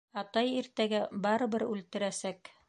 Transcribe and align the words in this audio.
Атай 0.19 0.47
иртәгә 0.61 1.01
барыбер 1.27 1.67
үлтерәсәк!.. 1.67 2.53